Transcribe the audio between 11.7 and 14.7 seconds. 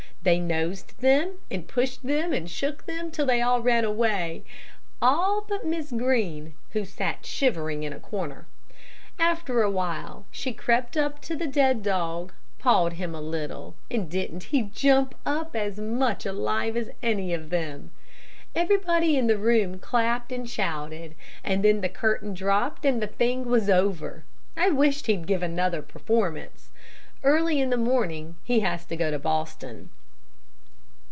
dog, pawed him a little, and didn't he